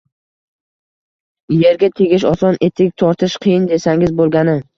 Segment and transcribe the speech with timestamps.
[1.73, 4.59] Erga tegish oson, etik tortish qiyin, desangiz bo`lgani